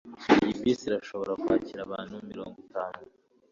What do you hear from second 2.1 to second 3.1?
mirongo itanu